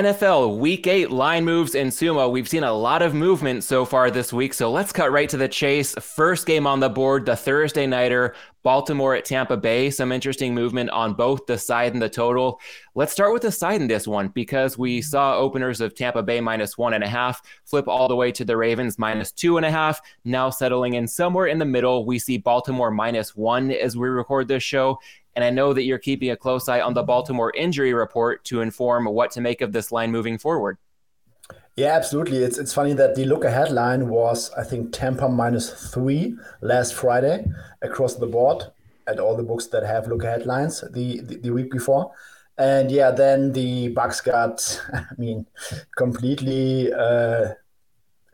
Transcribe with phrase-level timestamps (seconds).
[0.00, 2.26] NFL Week 8 line moves in Sommer.
[2.26, 5.36] We've seen a lot of movement so far this week, so let's cut right to
[5.36, 5.94] the chase.
[6.00, 9.90] First game on the board, the Thursday Nighter, Baltimore at Tampa Bay.
[9.90, 12.60] Some interesting movement on both the side and the total.
[12.94, 16.40] Let's start with the side in this one because we saw openers of Tampa Bay
[16.40, 19.66] minus one and a half flip all the way to the Ravens minus two and
[19.66, 20.00] a half.
[20.24, 24.48] Now settling in somewhere in the middle, we see Baltimore minus one as we record
[24.48, 24.98] this show.
[25.34, 28.60] And I know that you're keeping a close eye on the Baltimore injury report to
[28.60, 30.78] inform what to make of this line moving forward.
[31.76, 32.38] Yeah, absolutely.
[32.38, 36.94] It's it's funny that the look ahead line was I think Tampa minus three last
[36.94, 37.46] Friday
[37.80, 38.64] across the board
[39.06, 42.12] at all the books that have look ahead lines the, the, the week before.
[42.58, 45.46] And yeah, then the Bucs got, I mean,
[45.96, 47.54] completely uh,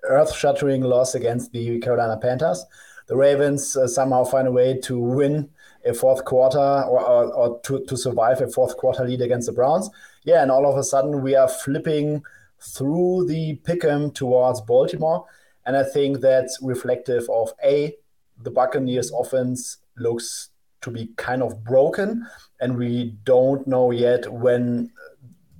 [0.03, 2.65] earth-shattering loss against the Carolina Panthers.
[3.07, 5.51] The Ravens uh, somehow find a way to win
[5.85, 9.53] a fourth quarter or, or, or to, to survive a fourth quarter lead against the
[9.53, 9.89] Browns.
[10.25, 12.23] Yeah, and all of a sudden we are flipping
[12.61, 15.27] through the pick'em towards Baltimore.
[15.65, 17.95] And I think that's reflective of A,
[18.43, 20.51] the Buccaneers offense looks
[20.83, 22.27] to be kind of broken.
[22.61, 24.91] And we don't know yet when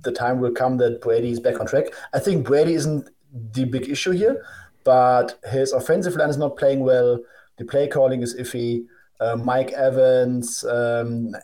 [0.03, 1.87] the time will come that Brady is back on track.
[2.13, 4.43] I think Brady isn't the big issue here,
[4.83, 7.19] but his offensive line is not playing well.
[7.57, 8.85] The play calling is iffy.
[9.19, 11.35] Uh, Mike Evans um,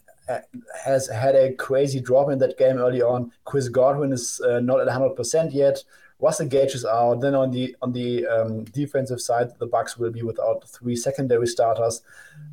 [0.83, 3.31] has had a crazy drop in that game early on.
[3.45, 5.84] Chris Godwin is uh, not at 100% yet.
[6.23, 7.19] Russell Gage is out.
[7.19, 11.47] Then on the on the um, defensive side, the Bucs will be without three secondary
[11.47, 12.02] starters,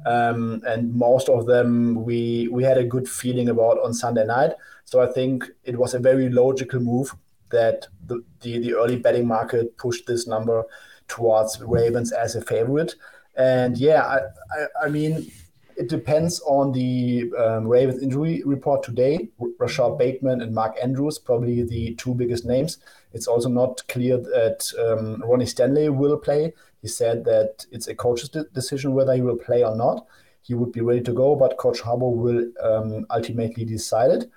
[0.06, 4.52] um, and most of them we we had a good feeling about on Sunday night.
[4.84, 7.14] So I think it was a very logical move
[7.50, 10.64] that the the, the early betting market pushed this number
[11.06, 12.96] towards Ravens as a favorite.
[13.40, 14.18] And yeah, I,
[14.54, 15.30] I, I mean,
[15.76, 19.30] it depends on the um, Ravens injury report today.
[19.58, 22.78] Rashod Bateman and Mark Andrews, probably the two biggest names.
[23.14, 26.52] It's also not clear that um, Ronnie Stanley will play.
[26.82, 30.06] He said that it's a coach's de- decision whether he will play or not.
[30.42, 34.30] He would be ready to go, but Coach Harbaugh will um, ultimately decide it.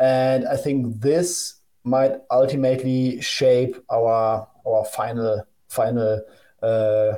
[0.00, 6.22] And I think this might ultimately shape our our final final
[6.62, 7.14] uh,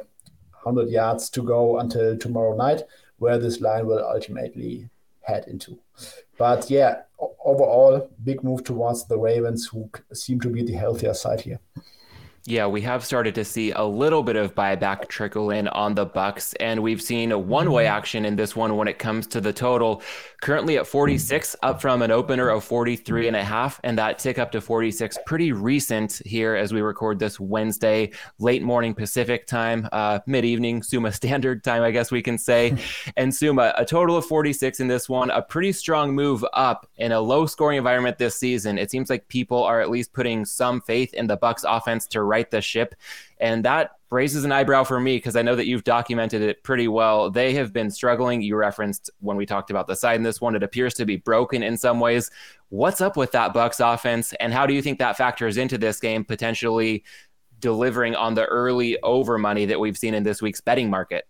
[0.63, 2.83] 100 yards to go until tomorrow night
[3.19, 4.89] where this line will ultimately
[5.23, 5.79] head into.
[6.39, 7.03] But yeah,
[7.45, 11.61] overall, big move towards the Ravens, who seem to be the healthier side here.
[12.47, 16.07] Yeah, we have started to see a little bit of buyback trickle in on the
[16.07, 17.95] Bucs, and we've seen a one-way mm-hmm.
[17.95, 20.03] action in this one when it comes to the total.
[20.41, 24.39] Currently at 46, up from an opener of 43 and a half, and that tick
[24.39, 29.87] up to 46 pretty recent here as we record this Wednesday, late morning Pacific time,
[29.93, 32.75] uh, mid-evening Sommer Standard Time, I guess we can say.
[33.19, 37.13] and Sommer, a total of 46 in this one, a pretty strong move up in
[37.13, 38.79] a low-scoring environment this season.
[38.79, 42.23] It seems like people are at least putting some faith in the Bucs offense to
[42.23, 42.95] right the ship.
[43.41, 46.89] And that raises an eyebrow for me because I know that you've documented it pretty
[46.89, 47.31] well.
[47.31, 48.43] They have been struggling.
[48.43, 51.17] You referenced when we talked about the side in this one, it appears to be
[51.17, 52.31] broken in some ways.
[52.71, 56.01] What's up with that Bucs offense, and how do you think that factors into this
[56.01, 57.05] game potentially
[57.61, 61.27] delivering on the early over money that we've seen in this week's betting market?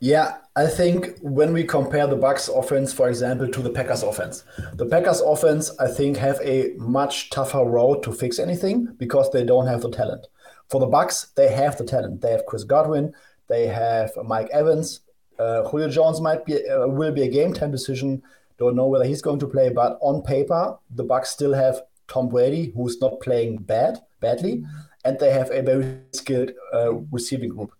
[0.00, 4.44] Yeah, I think when we compare the Bucs offense, for example, to the Packers offense,
[4.74, 9.44] the Packers offense, I think, have a much tougher road to fix anything because they
[9.44, 10.26] don't have the talent.
[10.68, 12.20] For the Bucs, they have the talent.
[12.20, 13.14] They have Chris Godwin,
[13.48, 15.00] they have Mike Evans.
[15.38, 18.22] Uh, Julio Jones might be uh, will be a game time decision.
[18.58, 22.28] Don't know whether he's going to play, but on paper, the Bucs still have Tom
[22.28, 24.64] Brady, who's not playing bad badly,
[25.04, 27.72] and they have a very skilled uh, receiving group.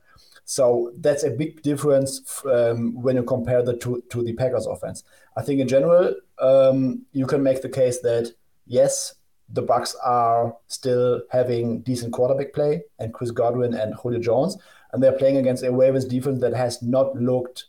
[0.45, 5.03] So that's a big difference um, when you compare the two to the Packers offense.
[5.37, 8.33] I think in general, um, you can make the case that
[8.67, 9.15] yes,
[9.49, 14.57] the Bucs are still having decent quarterback play and Chris Godwin and Julio Jones,
[14.93, 17.67] and they're playing against a Ravens defense that has not looked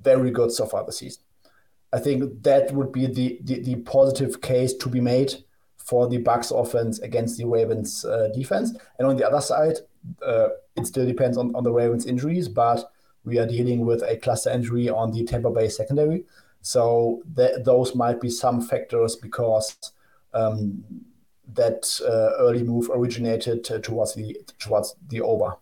[0.00, 1.22] very good so far this season.
[1.92, 5.34] I think that would be the, the, the positive case to be made
[5.76, 8.76] for the Bucs offense against the Ravens uh, defense.
[8.98, 9.78] And on the other side,
[10.24, 12.92] uh, it still depends on, on the Ravens injuries, but
[13.24, 16.24] we are dealing with a cluster injury on the Tampa Bay secondary.
[16.62, 19.76] So th- those might be some factors because
[20.32, 25.56] that uh, early move originated towards the towards the over.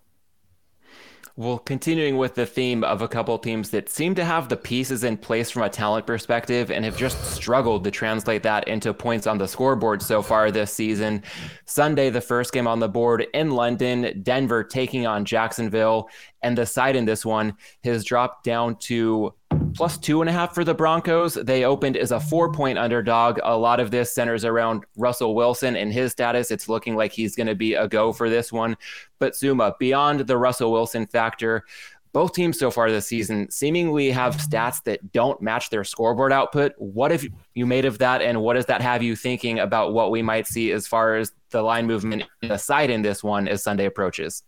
[1.38, 5.04] Well, continuing with the theme of a couple teams that seem to have the pieces
[5.04, 9.24] in place from a talent perspective and have just struggled to translate that into points
[9.28, 11.22] on the scoreboard so far this season.
[11.64, 16.08] Sunday, the first game on the board in London, Denver taking on Jacksonville.
[16.42, 17.54] And the side in this one
[17.84, 19.32] has dropped down to
[19.78, 21.34] plus two and a half for the Broncos.
[21.34, 23.38] They opened as a four point underdog.
[23.44, 26.50] A lot of this centers around Russell Wilson and his status.
[26.50, 28.76] It's looking like he's going to be a go for this one.
[29.20, 31.64] But Sommer, beyond the Russell Wilson factor,
[32.12, 36.72] both teams so far this season seemingly have stats that don't match their scoreboard output.
[36.78, 37.24] What have
[37.54, 40.48] you made of that, and what does that have you thinking about what we might
[40.48, 44.42] see as far as the line movement aside in this one as Sunday approaches?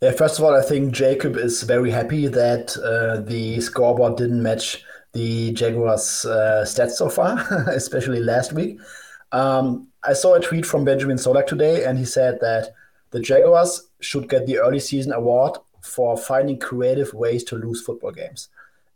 [0.00, 4.42] Yeah, first of all, I think Jacob is very happy that uh, the scoreboard didn't
[4.42, 7.38] match the Jaguars' uh, stats so far,
[7.68, 8.80] especially last week.
[9.30, 12.74] Um, I saw a tweet from Benjamin Solak today, and he said that
[13.10, 18.12] the Jaguars should get the early season award for finding creative ways to lose football
[18.12, 18.48] games.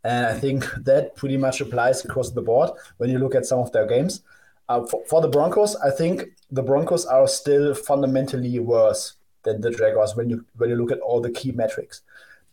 [0.05, 3.61] And I think that pretty much applies across the board when you look at some
[3.61, 4.22] of their games.
[4.69, 9.14] Uh, for, for, the Broncos, I think the Broncos are still fundamentally worse
[9.46, 12.02] than the Jaguars when you when you look at all the key metrics.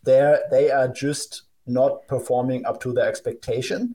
[0.04, 3.94] They they are just not performing up to their expectation,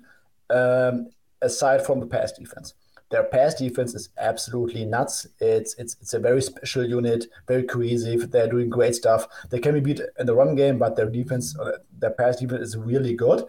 [0.50, 1.10] um,
[1.42, 2.76] aside from the pass defense.
[3.10, 5.26] Their pass defense is absolutely nuts.
[5.40, 8.30] It's it's it's a very special unit, very cohesive.
[8.30, 9.28] They're doing great stuff.
[9.50, 12.62] They can be beat in the run game, but their defense, uh, their pass defense
[12.62, 13.46] is really good.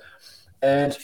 [0.62, 0.96] And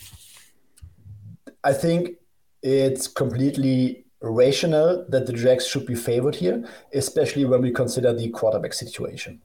[1.65, 2.17] I think
[2.63, 6.65] it's completely rational that the Jags should be favored here,
[6.95, 9.41] especially when we consider the quarterback situation.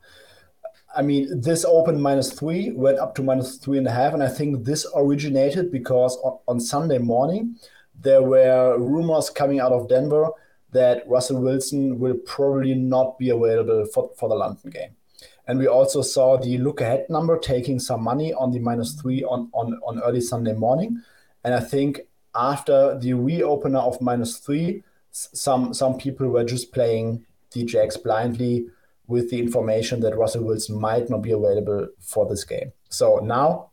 [0.95, 4.23] I mean, this opened minus three, went up to minus three and a half, and
[4.23, 7.55] I think this originated because on, on Sunday morning
[7.99, 10.29] there were rumors coming out of Denver
[10.71, 14.95] that Russell Wilson will probably not be available for, for the London game.
[15.47, 19.23] And we also saw the look ahead number taking some money on the minus three
[19.23, 21.01] on, on, on early Sunday morning.
[21.43, 22.01] And I think
[22.35, 28.67] after the reopener of minus three, some some people were just playing Jags blindly
[29.07, 32.71] with the information that Russell Wilson might not be available for this game.
[32.89, 33.71] So now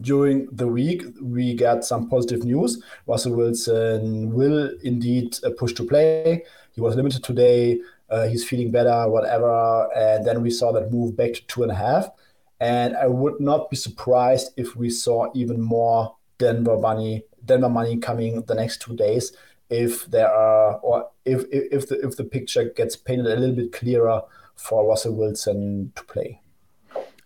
[0.00, 2.82] during the week, we got some positive news.
[3.06, 6.42] Russell Wilson will indeed uh, push to play.
[6.72, 7.80] He was limited today.
[8.10, 9.88] Uh, he's feeling better, whatever.
[9.94, 12.08] And then we saw that move back to two and a half.
[12.60, 17.98] And I would not be surprised if we saw even more Denver money, Denver money
[17.98, 19.32] coming the next two days,
[19.70, 23.72] if there are, or if if the if the picture gets painted a little bit
[23.72, 24.22] clearer
[24.56, 26.40] for Russell Wilson to play.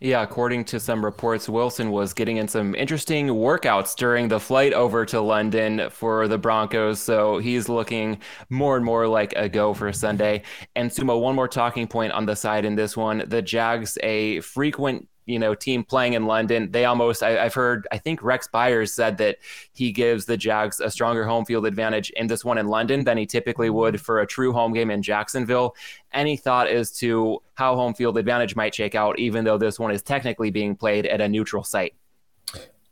[0.00, 4.72] Yeah, according to some reports, Wilson was getting in some interesting workouts during the flight
[4.72, 7.02] over to London for the Broncos.
[7.02, 10.42] So he's looking more and more like a go for Sunday.
[10.76, 13.24] And Sommer, one more talking point on the side in this one.
[13.26, 17.86] The Jags, a frequent you know team playing in London, they almost I, have heard
[17.92, 19.36] I think Rex Beyers said that
[19.72, 23.18] he gives the Jags a stronger home field advantage in this one in London than
[23.18, 24.02] he typically would mm-hmm.
[24.02, 25.76] for a true home game in Jacksonville.
[26.12, 29.90] Any thought as to how home field advantage might shake out, even though this one
[29.90, 31.94] is technically being played at a neutral site?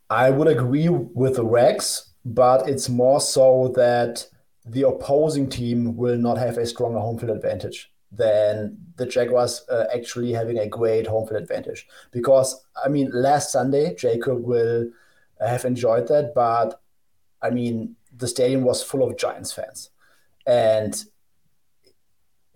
[0.09, 4.25] I would agree with Rex, but it's more so that
[4.63, 9.85] the opposing team will not have a stronger home field advantage than the Jaguars uh,
[9.93, 11.87] actually having a great home field advantage.
[12.11, 14.89] Because, I mean, last Sunday, Jacob will
[15.39, 16.81] have enjoyed that, but
[17.41, 19.89] I mean, the stadium was full of Giants fans.
[20.45, 21.03] And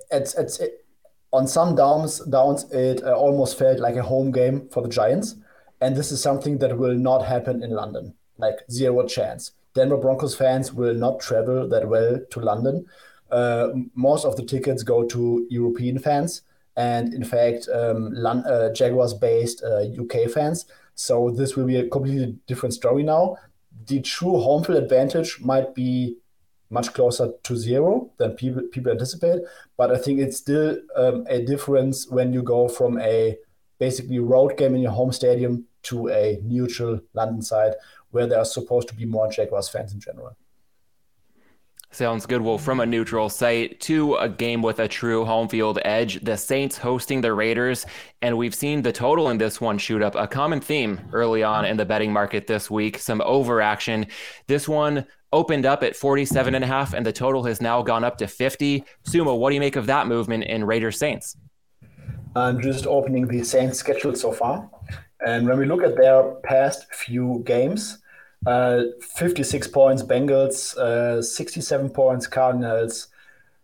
[0.09, 0.85] it's, it's, it,
[1.31, 5.35] on some downs, downs it uh, almost felt like a home game for the Giants.
[5.81, 9.51] And this is something that will not happen in London, like zero chance.
[9.73, 12.85] Denver Broncos fans will not travel that well to London
[13.31, 16.41] uh, most of the tickets go to European fans
[16.75, 20.65] and, in fact, um, uh, Jaguars based UK uh, fans.
[20.95, 23.37] So this will be a completely different story now.
[23.87, 26.17] The true home field advantage might be
[26.69, 29.41] much closer to zero than people people anticipate.
[29.77, 33.37] But I think it's still um, a difference when you go from a
[33.77, 37.73] basically road game in your home stadium to a neutral London side
[38.11, 40.35] where there are supposed to be more Jaguars fans in general.
[41.93, 42.41] Sounds good.
[42.41, 46.37] Well, from a neutral site to a game with a true home field edge, the
[46.37, 47.85] Saints hosting the Raiders.
[48.21, 50.15] And we've seen the total in this one shoot up.
[50.15, 54.07] A common theme early on in the betting market this week, some overaction.
[54.47, 58.05] This one opened up at 47 and a half, and the total has now gone
[58.05, 58.85] up to 50.
[59.03, 61.35] Sommer, what do you make of that movement in Raiders Saints?
[62.37, 64.69] I'm just opening the Saints schedule so far.
[65.25, 68.00] And when we look at their past few games,
[68.45, 73.07] uh, 56 points Bengals, uh, 67 points Cardinals,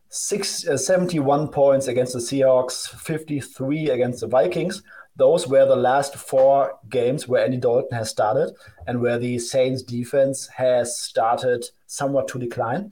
[0.10, 4.84] six, uh, 71 points against the Seahawks, 53 against the Vikings.
[5.15, 8.53] Those were the last four games where Andy Dalton has started
[8.86, 12.91] and where the Saints defense has started somewhat to decline.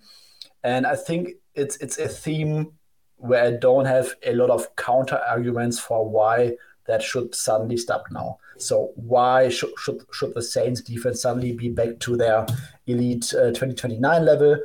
[0.64, 2.72] And I think it's it's a theme
[3.18, 8.06] where I don't have a lot of counter arguments for why that should suddenly stop
[8.12, 8.40] now.
[8.58, 12.46] So why should should, should the Saints defense suddenly be back to their
[12.88, 14.58] elite uh, 2029 level?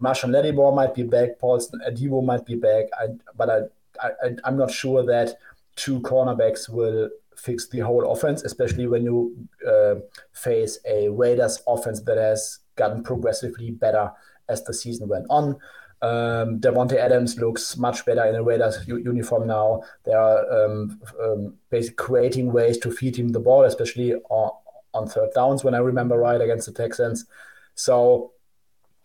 [0.00, 4.56] Marshon Lattimore might be back, Paulson Adebo might be back, I, but I, I, I'm
[4.56, 5.38] not sure that
[5.74, 9.96] two cornerbacks will fix the whole offense, especially when you uh,
[10.32, 14.10] face a Raiders offense that has gotten progressively better
[14.48, 15.56] as the season went on.
[16.02, 19.82] Um, Davante Adams looks much better in a Raiders uniform now.
[20.04, 24.50] They are um, um, basically creating ways to feed him the ball, especially on,
[24.92, 27.26] on third downs, when I remember right, against the Texans.
[27.74, 28.32] So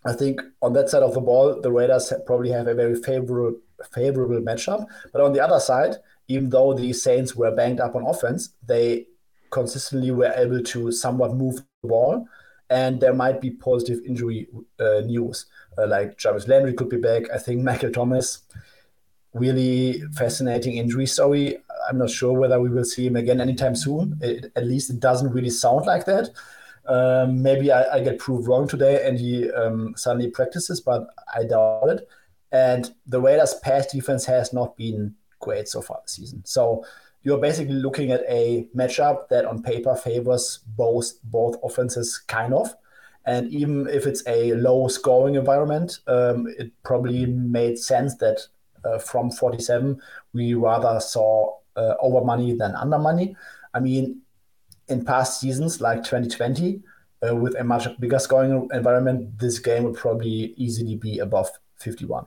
[0.05, 3.55] I think on that side of the ball, the Raiders probably have a very favorable
[3.93, 4.85] favorable matchup.
[5.11, 5.95] But on the other side,
[6.27, 9.07] even though the Saints were banged up on offense, they
[9.49, 12.27] consistently were able to somewhat move the ball.
[12.71, 14.47] And there might be positive injury
[14.79, 15.45] uh, news,
[15.77, 17.23] uh, like Jarvis Landry could be back.
[17.29, 18.39] I think Michael Thomas,
[19.33, 21.57] really fascinating injury story.
[21.89, 24.17] I'm not sure whether we will see him again anytime soon.
[24.21, 26.29] It, at least it doesn't really sound like that.
[26.85, 31.43] Um, maybe I, I, get proved wrong today and he um, suddenly practices, but I
[31.43, 32.07] doubt it.
[32.51, 36.41] And the Raiders' pass defense has not been great so far this season.
[36.43, 36.83] So
[37.23, 42.73] you're basically looking at a matchup that on paper favors both both offenses kind of.
[43.25, 48.39] And even if it's a low scoring environment, um, it probably made sense that
[48.83, 50.01] uh, from 47
[50.33, 53.35] we rather saw uh, over money than under money.
[53.73, 54.21] I mean,
[54.87, 56.81] in past seasons like 2020,
[57.27, 62.25] uh, with a much bigger scoring environment, this game would probably easily be above 51.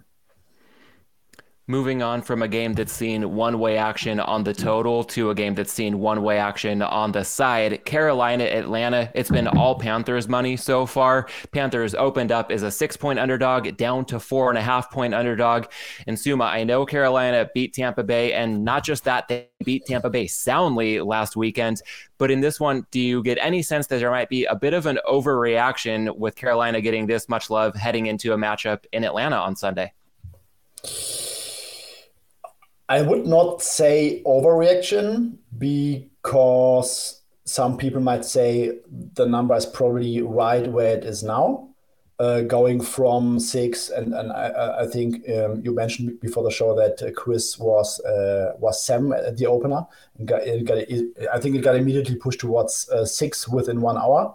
[1.67, 5.35] Moving on from a game that's seen one way action on the total to a
[5.35, 7.87] game that's seen one way action on the side.
[7.87, 11.27] Carolina, Atlanta, it's been all Panthers money so far.
[11.53, 15.15] Panthers opened up as a six point underdog, down to four and a half point
[15.15, 15.65] underdog.
[16.07, 20.11] And Sommer, I know Carolina beat Tampa Bay, and not just that, they beat Tampa
[20.11, 21.81] Bay soundly last weekend.
[22.19, 24.75] But in this one, do you get any sense that there might be a bit
[24.75, 29.37] of an overreaction with Carolina getting this much love heading into a matchup in Atlanta
[29.37, 29.95] on Sunday?
[32.89, 38.79] I would not say overreaction because some people might say
[39.15, 41.69] the number is probably right where it is now.
[42.21, 46.73] Uh, going from six, and, and I, I think um, you mentioned before the show
[46.77, 49.85] that uh, Circa was uh, was seven at the opener.
[50.25, 54.33] Got, got, I think it got immediately pushed towards uh, six within one hour.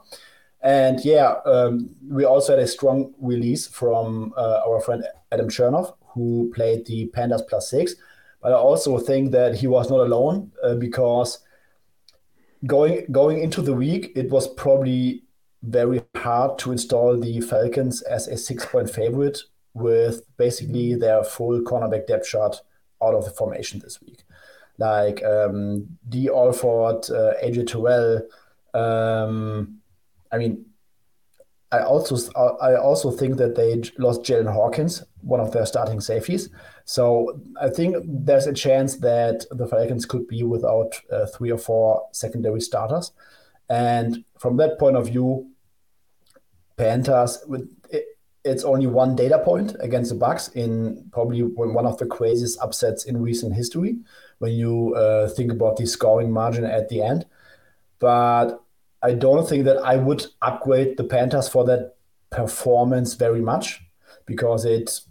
[0.61, 5.95] And yeah, um, we also had a strong release from uh, our friend Adam Chernoff,
[6.01, 7.95] who played the Pandas plus six.
[8.41, 11.39] But I also think that he was not alone uh, because
[12.65, 15.23] going going into the week, it was probably
[15.63, 19.39] very hard to install the Falcons as a six point favorite
[19.73, 22.61] with basically their full cornerback depth chart
[23.03, 24.23] out of the formation this week.
[24.77, 28.21] Like um, Dee Alford, uh, AJ Terrell.
[28.73, 29.79] Um,
[30.31, 30.65] I mean,
[31.71, 32.15] I also
[32.61, 36.49] I also think that they lost Jaylinn Hawkins, one of their starting safeties.
[36.89, 41.59] So I think there's a chance that the Falcons could be without uh, three or
[41.59, 43.11] four secondary starters.
[43.69, 45.51] And from that point of view,
[46.77, 48.05] Panthers with it,
[48.43, 53.05] it's only one data point against the Bucs in probably one of the craziest upsets
[53.05, 53.99] in recent history
[54.39, 57.27] when you uh, think about the scoring margin at the end.
[57.99, 58.63] But
[59.03, 61.97] I don't think that I would upgrade the Panthers for that
[62.31, 63.79] performance very much
[64.25, 65.01] because it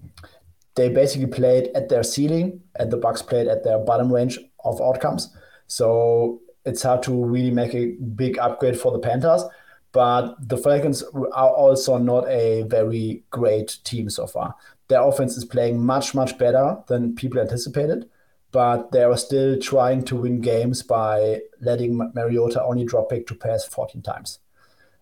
[0.78, 4.80] they basically played at their ceiling and the Bucs played at their bottom range of
[4.80, 5.34] outcomes.
[5.66, 9.42] So it's hard to really make a big upgrade for the Panthers.
[9.90, 14.54] But the Falcons are also not a very great team so far.
[14.86, 18.08] Their offense is playing much, much better than people anticipated,
[18.52, 23.34] but they are still trying to win games by letting Mariota only drop back to
[23.34, 24.38] pass 14 times.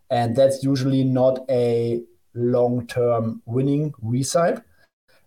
[0.09, 2.03] And that's usually not a
[2.33, 4.63] long term winning recipe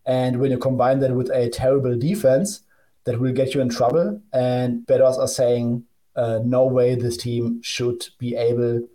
[0.10, 2.64] and when you combine that with a terrible defense,
[3.04, 4.20] that will get you in trouble.
[4.34, 5.86] And bettors are saying,
[6.16, 8.88] uh, no way this team should be able,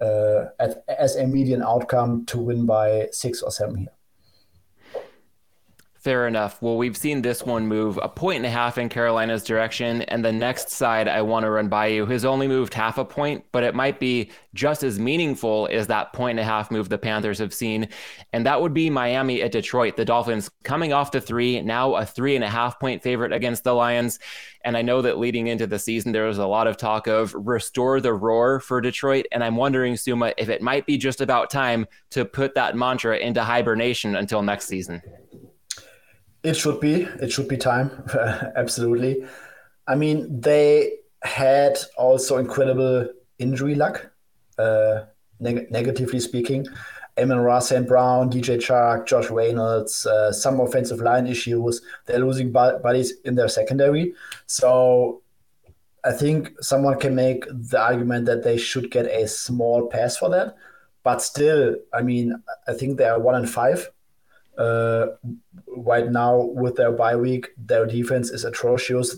[0.00, 3.96] uh, at, as a median outcome, to win by six or seven here.
[6.02, 6.60] Fair enough.
[6.60, 10.24] Well, we've seen this one move a point and a half in Carolina's direction, and
[10.24, 13.44] the next side I want to run by you has only moved half a point,
[13.52, 16.98] but it might be just as meaningful as that point and a half move the
[16.98, 17.86] Panthers have seen,
[18.32, 19.96] and that would be Miami at Detroit.
[19.96, 23.62] The Dolphins coming off the three, now a three and a half point favorite against
[23.62, 24.18] the Lions.
[24.64, 27.32] And I know that leading into the season, there was a lot of talk of
[27.32, 29.26] restore the roar for Detroit.
[29.30, 33.18] And I'm wondering, Sommer, if it might be just about time to put that mantra
[33.18, 35.00] into hibernation until next season.
[36.42, 37.02] It should be.
[37.02, 37.90] It should be time.
[38.56, 39.24] Absolutely.
[39.86, 43.08] I mean, they had also incredible
[43.38, 44.10] injury luck,
[44.58, 45.02] uh,
[45.40, 46.66] neg- negatively speaking.
[47.18, 47.86] Amon-Ra St.
[47.86, 51.82] Brown, DJ Chark, Josh Reynolds, uh, some offensive line issues.
[52.06, 54.14] They're losing bodies in their secondary.
[54.46, 55.20] So
[56.04, 60.30] I think someone can make the argument that they should get a small pass for
[60.30, 60.56] that.
[61.02, 63.90] But still, I mean, I think they are one and five.
[64.58, 65.06] Uh,
[65.66, 69.16] right now, with their bye week, their defense is atrocious.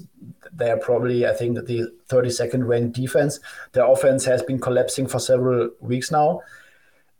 [0.52, 3.40] They are probably, I think, the 32nd ranked defense.
[3.72, 6.40] Their offense has been collapsing for several weeks now.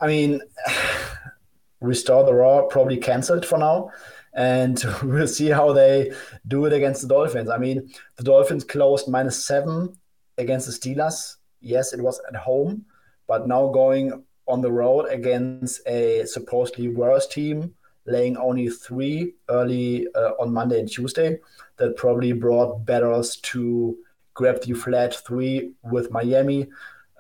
[0.01, 0.41] I mean,
[1.81, 3.91] Restore the Roar probably canceled for now.
[4.35, 6.13] And we'll see how they
[6.47, 7.51] do it against the Dolphins.
[7.51, 9.97] I mean, the Dolphins closed minus seven
[10.39, 11.37] against the Steelers.
[11.61, 12.85] Yes, it was at home,
[13.27, 17.75] but now going on the road against a supposedly worse team,
[18.07, 21.39] laying only three early uh, on Monday and Tuesday,
[21.77, 23.97] that probably brought betters to
[24.35, 26.69] grab the flat three with Miami.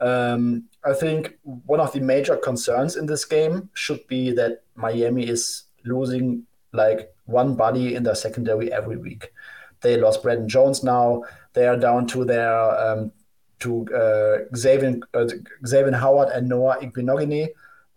[0.00, 5.26] Um, I think one of the major concerns in this game should be that Miami
[5.28, 9.32] is losing like one body in their secondary every week.
[9.80, 11.22] They lost Brandon Jones now.
[11.52, 13.12] They are down to their um,
[13.60, 15.28] to uh, Xavier, uh,
[15.66, 17.48] Xavier Howard and Noah Igbinoghene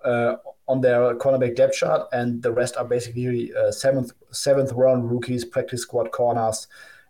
[0.04, 0.36] uh,
[0.68, 5.46] on their cornerback depth chart, and the rest are basically uh, seventh seventh round rookies,
[5.46, 6.68] practice squad corners,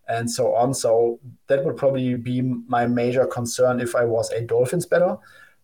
[0.07, 0.73] and so on.
[0.73, 5.17] So that would probably be my major concern if I was a Dolphins better.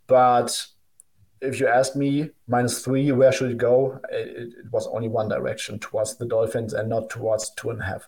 [0.07, 0.67] But
[1.41, 3.99] if you ask me, minus three, where should it go?
[4.09, 7.85] It, it, was only one direction towards the Dolphins and not towards two and a
[7.85, 8.07] half.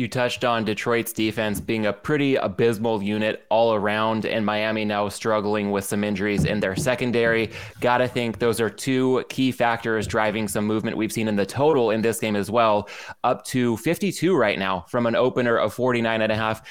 [0.00, 5.10] You touched on Detroit's defense being a pretty abysmal unit all around, and Miami now
[5.10, 7.50] struggling with some injuries in their secondary.
[7.80, 11.90] Gotta think those are two key factors driving some movement we've seen in the total
[11.90, 12.88] in this game as well,
[13.24, 16.62] up to 52 right now from an opener of 49 and a half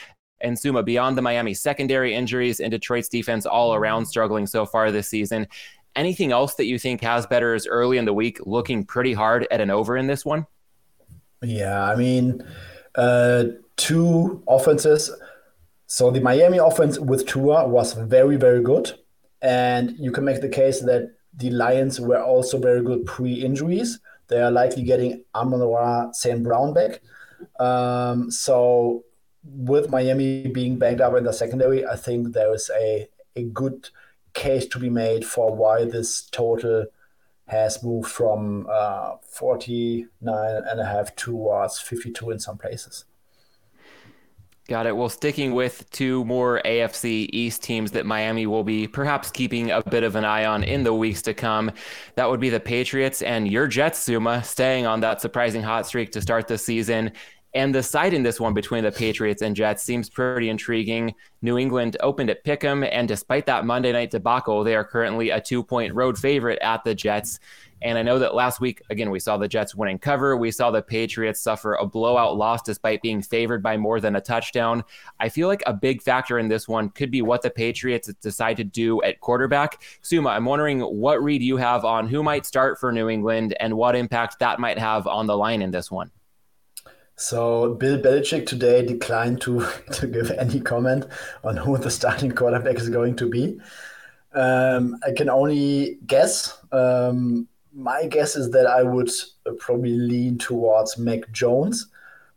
[0.41, 4.91] and Sommer beyond the Miami secondary injuries and Detroit's defense all around struggling so far
[4.91, 5.45] this season.
[5.95, 9.61] Anything else that you think has betters early in the week looking pretty hard at
[9.61, 10.47] an over in this one?
[11.43, 12.43] Yeah, I mean,
[12.95, 15.11] uh, two offenses.
[15.87, 18.93] So the Miami offense with Tua was very, very good.
[19.41, 23.99] And you can make the case that the Lions were also very good pre injuries.
[24.27, 26.43] They are likely getting Amon-Ra St.
[26.43, 27.01] Brown back.
[27.59, 29.03] Um, so
[29.43, 33.89] with Miami being banged up in the secondary, I think there is a, a good
[34.33, 36.85] case to be made for why this total
[37.49, 43.05] has moved from uh, 49 and a half towards 52 in some places.
[44.67, 44.95] Got it.
[44.95, 49.81] Well, sticking with two more AFC East teams that Miami will be perhaps keeping a
[49.81, 51.71] bit of an eye on in the weeks to come,
[52.13, 56.11] that would be the Patriots and your Jets, Sommer, staying on that surprising hot streak
[56.11, 57.13] to start the season
[57.53, 61.15] and the side in this one between the Patriots and Jets seems pretty intriguing.
[61.41, 65.41] New England opened at Pick'em, and despite that Monday night debacle, they are currently a
[65.41, 67.39] two point road favorite at the Jets.
[67.81, 70.35] And I know that last week, again, we saw the Jets winning cover.
[70.35, 74.21] We saw the Patriots suffer a blowout loss despite being favored by more than a
[74.21, 74.83] touchdown.
[75.19, 78.57] I feel like a big factor in this one could be what the Patriots decide
[78.57, 79.81] to do at quarterback.
[80.01, 83.75] Sommer, I'm wondering what read you have on who might start for New England and
[83.75, 86.11] what impact that might have on the line in this one.
[87.19, 91.05] So Bill Belichick today declined to, to give any comment
[91.43, 93.59] on who the starting quarterback is going to be.
[94.33, 96.57] Um, I can only guess.
[96.71, 99.11] Um, my guess is that I would
[99.57, 101.87] probably lean towards Mac Jones,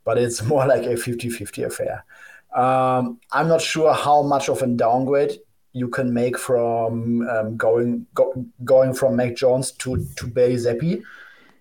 [0.04, 2.04] but it's more like a 50 50 affair.
[2.52, 5.38] Um, I'm not sure how much of a downgrade
[5.74, 11.04] you can make from um, going go, going from Mac Jones to, to Bailey Zappe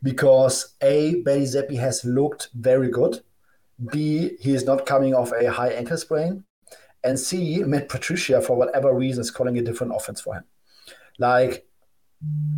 [0.03, 3.21] because A, Bailey Zappe has looked very good.
[3.91, 6.43] B, he is not coming off a high ankle sprain.
[7.03, 10.43] And C, Matt Patricia, for whatever reason, is calling a different offense for him.
[11.17, 11.65] Like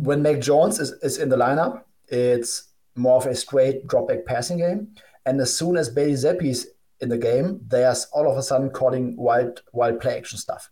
[0.00, 4.24] when Mac Jones is, is in the lineup, it's more of a straight drop back
[4.26, 4.94] passing game.
[5.26, 8.70] And as soon as Bailey Zappe is in the game, there's all of a sudden
[8.70, 10.70] calling wild wild play action stuff.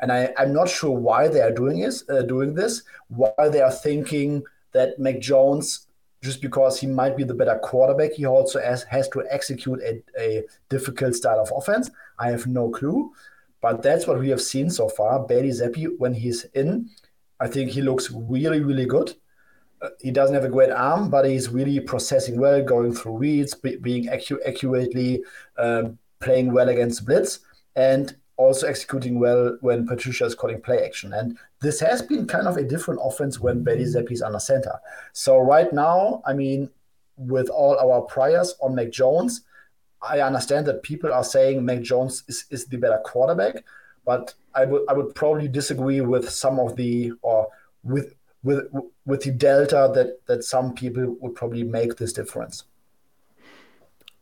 [0.00, 3.60] And I, I'm not sure why they are doing this, uh, doing this, why they
[3.60, 5.86] are thinking that Mac Jones
[6.24, 10.02] just because he might be the better quarterback, he also has, has to execute a,
[10.18, 11.90] a difficult style of offense.
[12.18, 13.12] I have no clue.
[13.60, 15.20] But that's what we have seen so far.
[15.20, 16.90] Bailey Zappe, when he's in,
[17.40, 19.14] I think he looks really, really good.
[19.82, 23.54] Uh, he doesn't have a great arm, but he's really processing well, going through reads,
[23.54, 25.22] be, being acu- accurately,
[25.58, 27.40] um, playing well against blitz.
[27.76, 31.12] And also executing well when Patricia is calling play action.
[31.12, 34.78] And this has been kind of a different offense when Bailey Zappe is under center.
[35.12, 36.70] So right now, I mean,
[37.16, 39.42] with all our priors on Mac Jones,
[40.02, 43.64] I understand that people are saying Mac Jones is, is the better quarterback,
[44.04, 47.48] but I would I would probably disagree with some of the or
[47.82, 48.66] with with
[49.06, 52.64] with the delta that that some people would probably make this difference.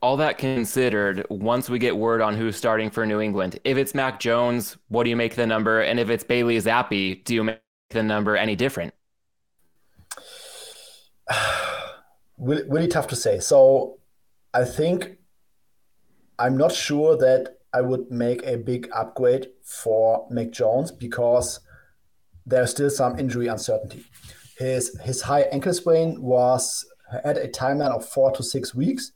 [0.02, 3.94] All that considered, once we get word on who's starting for New England, if it's
[3.94, 5.80] Mac Jones, what do you make the number?
[5.80, 7.60] And if it's Bailey Zappe, do you make
[7.90, 8.94] the number any different?
[12.36, 13.38] really, really tough to say.
[13.38, 14.00] So
[14.52, 15.18] I think
[16.36, 21.60] I'm not sure that I would make a big upgrade for Mac Jones because
[22.44, 24.04] there's still some injury uncertainty.
[24.58, 26.84] His his high ankle sprain was
[27.24, 29.12] had a timeline of four to six weeks,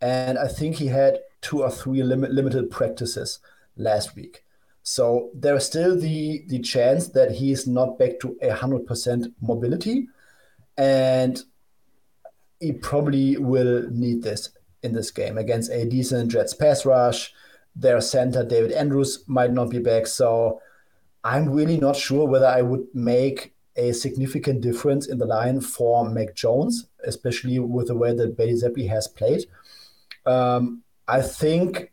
[0.00, 3.38] and I think he had two or three lim- limited practices
[3.76, 4.44] last week.
[4.82, 8.86] So there is still the the chance that he is not back to a hundred
[8.86, 10.08] percent mobility,
[10.76, 11.42] and
[12.60, 14.50] he probably will need this
[14.82, 17.32] in this game against a decent Jets pass rush.
[17.74, 20.60] Their center David Andrews might not be back, so
[21.24, 26.08] I'm really not sure whether I would make a significant difference in the line for
[26.08, 29.46] Mac Jones, especially with the way that Bailey Zappe has played.
[30.26, 31.92] Um, I think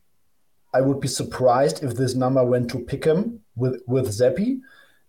[0.74, 4.60] I would be surprised if this number went to pick him with with Zappe,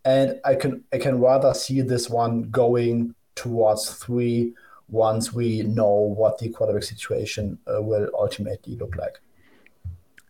[0.04, 4.54] and I can I can rather see this one going towards three
[4.88, 9.20] once we know what the quarterback situation uh, will ultimately look like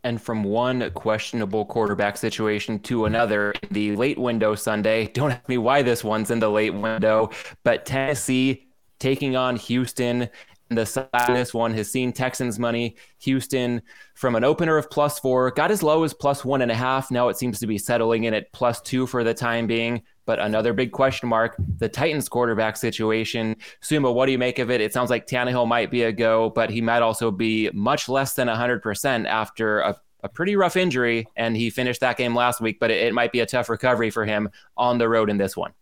[0.05, 5.07] and from one questionable quarterback situation to another the late window Sunday.
[5.15, 7.31] Don't ask me why this one's in the late window,
[7.63, 8.67] but Tennessee
[8.99, 10.29] taking on Houston.
[10.75, 12.97] The this one has seen Texans money.
[13.21, 13.83] Houston
[14.15, 17.11] from an opener of plus four got as low as plus one and a half.
[17.11, 20.03] Now it seems to be settling in at plus two for the time being.
[20.25, 23.57] But another big question mark the Titans quarterback situation.
[23.81, 24.81] Sommer, what do you make of it?
[24.81, 28.35] It sounds like Tannehill might be a go, but he might also be much less
[28.35, 31.27] than 100% after a, a pretty rough injury.
[31.37, 34.11] And he finished that game last week, but it, it might be a tough recovery
[34.11, 35.73] for him on the road in this one.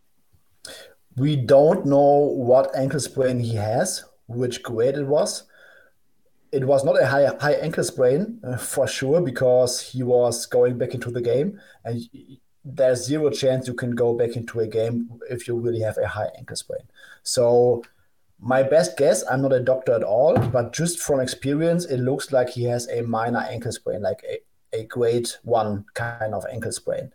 [1.16, 5.44] We don't know what ankle sprain he has, which grade it was.
[6.52, 10.78] It was not a high high ankle sprain uh, for sure because he was going
[10.78, 12.00] back into the game, and
[12.64, 16.08] there's zero chance you can go back into a game if you really have a
[16.08, 16.82] high ankle sprain.
[17.22, 17.82] So
[18.38, 22.32] my best guess, I'm not a doctor at all, but just from experience, it looks
[22.32, 24.40] like he has a minor ankle sprain, like a,
[24.76, 27.12] a grade one kind of ankle sprain.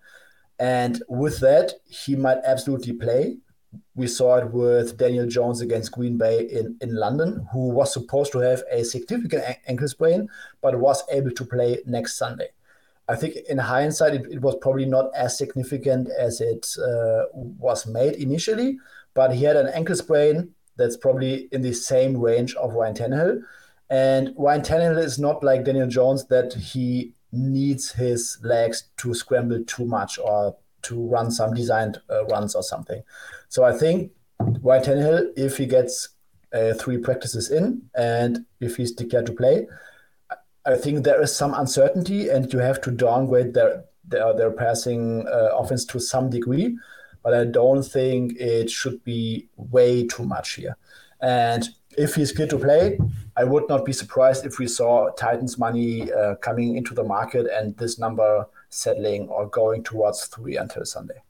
[0.60, 3.38] And with that, he might absolutely play.
[3.96, 8.32] We saw it with Daniel Jones against Green Bay in, in London, who was supposed
[8.34, 10.30] to have a significant ankle sprain,
[10.62, 12.50] but was able to play next Sunday.
[13.08, 17.86] I think in hindsight, it, it was probably not as significant as it uh, was
[17.86, 18.80] made initially,
[19.14, 23.42] but he had an ankle sprain that's probably in the same range of Ryan Tannehill.
[23.90, 29.64] And Ryan Tannehill is not like Daniel Jones that he needs his legs to scramble
[29.66, 33.02] too much or to run some designed uh, runs or something.
[33.50, 36.10] So I think Ryan Tannehill, if he gets
[36.54, 39.68] uh, three practices in and if he's declared to play,
[40.66, 45.28] I think there is some uncertainty, and you have to downgrade their their, their passing
[45.28, 46.78] uh, offense to some degree.
[47.24, 50.78] But I don't think it should be way too much here.
[51.22, 51.68] And
[51.98, 53.00] if he's good to play,
[53.36, 57.48] I would not be surprised if we saw Titans money uh, coming into the market
[57.52, 61.22] and this number settling or going towards three until Sunday.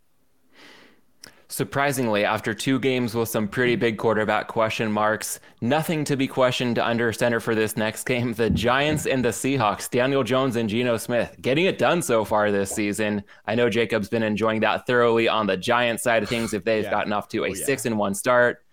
[1.47, 6.79] Surprisingly, after two games with some pretty big quarterback question marks, nothing to be questioned
[6.79, 8.33] under center for this next game.
[8.33, 12.51] The Giants and the Seahawks, Daniel Jones and Geno Smith, getting it done so far
[12.51, 13.23] this season.
[13.45, 16.83] I know Jacob's been enjoying that thoroughly on the Giants side of things if they've
[16.83, 16.89] yeah.
[16.89, 17.65] gotten off to a oh, yeah.
[17.65, 18.65] six and one start.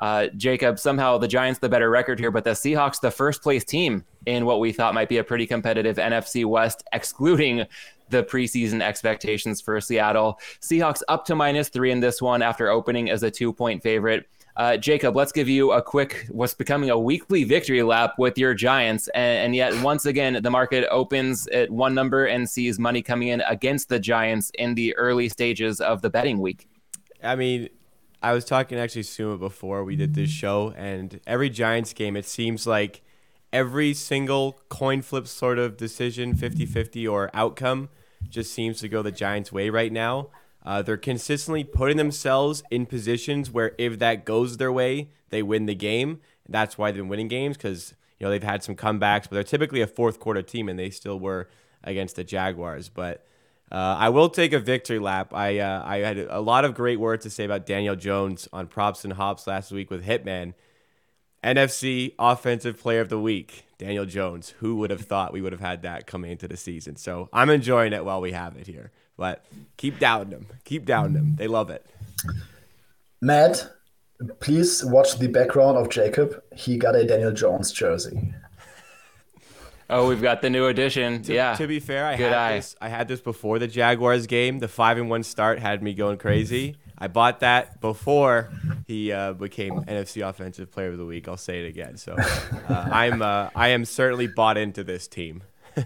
[0.00, 3.64] Uh, Jacob, somehow the Giants the better record here, but the Seahawks the first place
[3.64, 7.66] team in what we thought might be a pretty competitive NFC West, excluding
[8.10, 10.38] the preseason expectations for Seattle.
[10.60, 14.26] Seahawks up to minus three in this one after opening as a two point favorite.
[14.56, 18.52] Uh, Jacob, let's give you a quick what's becoming a weekly victory lap with your
[18.52, 19.08] Giants.
[19.14, 23.28] And, and, yet, once again, the market opens at one number and sees money coming
[23.28, 26.68] in against the Giants in the early stages of the betting week.
[27.22, 27.68] I mean,
[28.22, 32.26] I was talking actually Sommer before we did this show, and every Giants game, it
[32.26, 33.02] seems like
[33.52, 37.88] every single coin flip sort of decision, 50 50 or outcome,
[38.28, 40.28] just seems to go the Giants' way right now.
[40.64, 45.66] Uh, they're consistently putting themselves in positions where if that goes their way, they win
[45.66, 46.20] the game.
[46.48, 49.42] That's why they've been winning games because you know they've had some comebacks, but they're
[49.42, 51.48] typically a fourth quarter team, and they still were
[51.82, 52.88] against the Jaguars.
[52.88, 53.24] But
[53.72, 55.32] uh, I will take a victory lap.
[55.32, 58.66] I uh, I had a lot of great words to say about Daniel Jones on
[58.66, 60.54] props and hops last week with Hitman.
[61.42, 63.64] NFC Offensive Player of the Week.
[63.80, 64.50] Daniel Jones.
[64.60, 66.96] Who would have thought we would have had that coming into the season?
[66.96, 68.92] So I'm enjoying it while we have it here.
[69.16, 69.44] But
[69.78, 70.46] keep doubting them.
[70.64, 71.36] Keep doubting them.
[71.36, 71.86] They love it.
[73.22, 73.70] Matt,
[74.40, 76.42] please watch the background of Jacob.
[76.54, 78.34] He got a Daniel Jones jersey.
[79.88, 81.22] Oh, we've got the new addition.
[81.22, 81.56] To, yeah.
[81.56, 82.56] To be fair, I Good had eye.
[82.56, 82.76] this.
[82.80, 84.58] I had this before the Jaguars game.
[84.58, 86.76] The five and one start had me going crazy.
[87.00, 88.50] I bought that before
[88.86, 91.28] he uh, became NFC Offensive Player of the Week.
[91.28, 91.96] I'll say it again.
[91.96, 95.42] So uh, I'm uh, I am certainly bought into this team.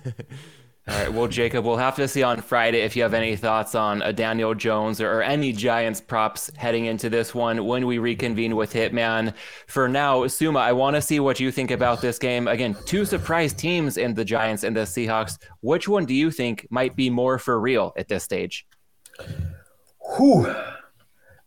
[0.86, 1.10] All right.
[1.10, 4.12] Well, Jacob, we'll have to see on Friday if you have any thoughts on a
[4.12, 8.74] Daniel Jones or, or any Giants props heading into this one when we reconvene with
[8.74, 9.32] Hitman.
[9.66, 12.48] For now, Sommer, I want to see what you think about this game.
[12.48, 15.38] Again, two surprise teams in the Giants and the Seahawks.
[15.62, 18.66] Which one do you think might be more for real at this stage?
[20.18, 20.54] Whew.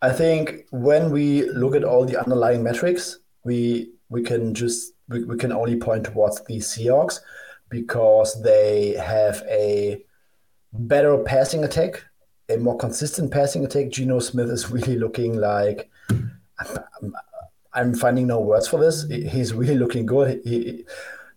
[0.02, 5.24] I think when we look at all the underlying metrics, we we can just we,
[5.24, 7.20] we can only point towards the Seahawks
[7.70, 10.04] because they have a
[10.74, 12.04] better passing attack,
[12.50, 13.90] a more consistent passing attack.
[13.90, 17.16] Geno Smith is really looking like I'm,
[17.74, 19.08] I'm finding no words for this.
[19.10, 20.42] He's really looking good.
[20.44, 20.86] He,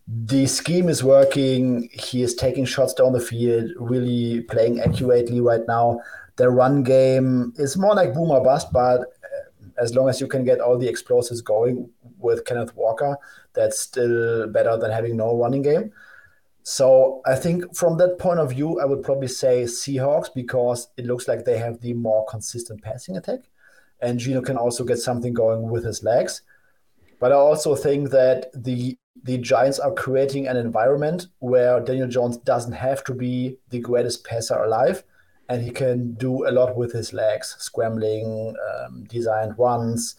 [0.07, 1.89] the scheme is working.
[1.93, 6.01] He is taking shots down the field, really playing accurately right now.
[6.41, 10.27] The run game is more like boom or bust, but uh, as long as you
[10.27, 13.19] can get all the explosives going with Kenneth Walker,
[13.53, 15.93] that's still better than having no running game.
[16.63, 21.05] So I think from that point of view, I would probably say Seahawks because it
[21.05, 23.41] looks like they have the more consistent passing attack.
[24.01, 26.41] And Geno can also get something going with his legs.
[27.19, 32.39] But I also think that the the Giants are creating an environment where Daniel Jones
[32.39, 35.05] doesn't have to be the greatest passer alive,
[35.51, 40.15] and he can do a lot with his legs, scrambling, um, designed ones.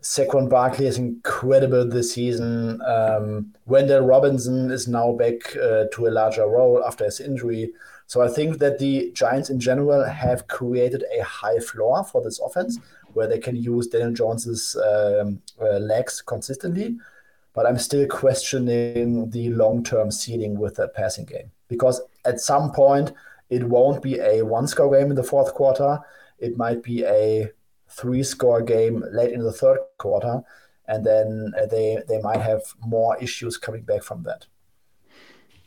[0.00, 2.80] Saquon Barkley is incredible this season.
[2.82, 7.72] Um, Wan'Dale Robinson is now back uh, to a larger role after his injury.
[8.06, 12.38] So I think that the Giants in general have created a high floor for this
[12.38, 12.78] offense
[13.12, 16.96] where they can use Daniel Jones's um, uh, legs consistently.
[17.54, 22.70] But I'm still questioning the long term ceiling with that passing game because at some
[22.70, 23.12] point
[23.50, 25.98] it won't be a one score game in the fourth quarter.
[26.38, 27.50] It might be a
[27.88, 30.40] three score game late in the third quarter.
[30.86, 34.46] And then uh, they, they might have more issues coming back from that.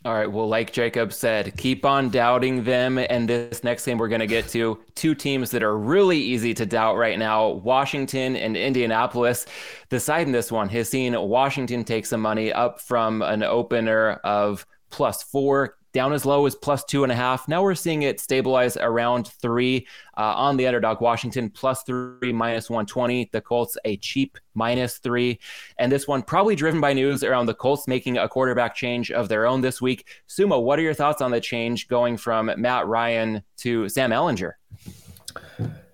[0.06, 0.30] All right.
[0.30, 2.98] Well, like Jacob said, keep on doubting them.
[2.98, 6.54] And this next game we're going to get to two teams that are really easy
[6.56, 9.46] to doubt right now Washington and Indianapolis.
[9.90, 14.14] The side in this one has seen Washington take some money up from an opener
[14.26, 17.48] of plus four down as low as plus two and a half.
[17.48, 21.02] Now we're seeing it stabilize around three uh, on the underdog.
[21.02, 23.30] Washington plus three, minus 120.
[23.32, 25.40] The Colts a cheap minus three.
[25.78, 29.30] And this one probably driven by news around the Colts making a quarterback change of
[29.30, 30.08] their own this week.
[30.28, 34.54] Sommer, what are your thoughts on the change going from Matt Ryan to Sam Ellinger?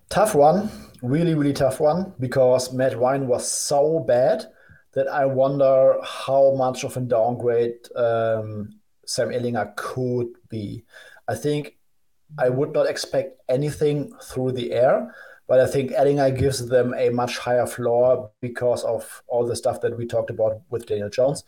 [0.08, 0.70] Tough one.
[1.02, 4.46] Really, really tough one because Matt Ryan was so bad
[4.92, 8.79] that I wonder how much of a downgrade um,
[9.10, 10.84] Sam Ehlinger could be.
[11.26, 11.76] I think
[12.38, 15.12] I would not expect anything through the air,
[15.48, 19.80] but I think Ehlinger gives them a much higher floor because of all the stuff
[19.80, 21.42] that we talked about with Daniel Jones.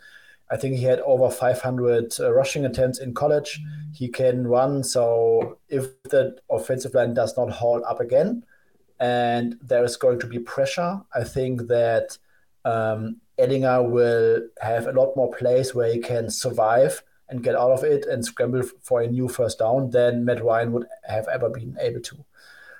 [0.50, 3.60] I think he had over 500 uh, rushing attempts in college.
[3.94, 4.82] He can run.
[4.82, 8.44] So if the offensive line does not hold up again,
[8.98, 12.18] and there is going to be pressure, I think that
[12.64, 17.70] um, Ehlinger will have a lot more plays where he can survive and get out
[17.70, 21.48] of it and scramble for a new first down than Matt Ryan would have ever
[21.48, 22.24] been able to.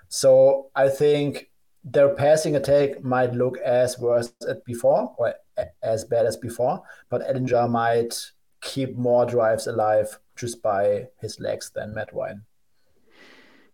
[0.08, 1.50] So I think
[1.82, 5.34] their passing attack might look as worse as before or
[5.82, 8.14] as bad as before, but Ehlinger might
[8.60, 12.44] keep more drives alive just by his legs than Matt Ryan.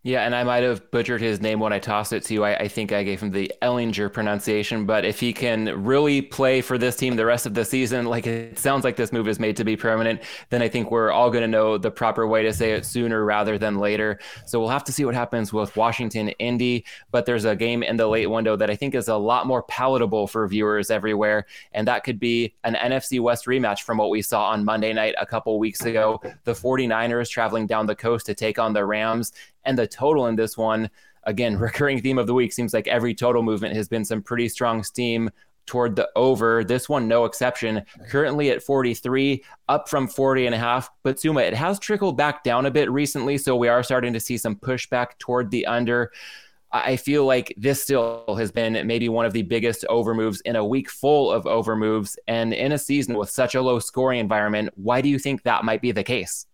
[0.01, 2.45] Yeah, and I might have butchered his name when I tossed it to you.
[2.45, 6.61] I, I, think I gave him the Ellinger pronunciation, but if he can really play
[6.61, 9.41] for this team the rest of the season, like it sounds like this move is
[9.41, 12.43] made to be permanent, then I think we're all going to know the proper way
[12.43, 14.19] to say it sooner rather than later.
[14.45, 17.97] So we'll have to see what happens with Washington, Indy, but there's a game in
[17.97, 21.85] the late window that I think is a lot more palatable for viewers everywhere, and
[21.89, 25.25] that could be an NFC West rematch from what we saw on Monday night a
[25.25, 26.21] couple weeks ago.
[26.45, 29.33] The 49ers traveling down the coast to take on the Rams
[29.65, 30.89] and the total in this one
[31.23, 34.49] again recurring theme of the week seems like every total movement has been some pretty
[34.49, 35.29] strong steam
[35.65, 40.57] toward the over this one no exception currently at 43 up from 40 and a
[40.57, 44.13] half but Sommer it has trickled back down a bit recently so we are starting
[44.13, 46.11] to see some pushback toward the under
[46.71, 50.55] I feel like this still has been maybe one of the biggest over moves in
[50.55, 52.17] a week full of over moves.
[52.27, 54.69] and in a season with such a low scoring environment.
[54.75, 56.45] Why do you think that might be the case?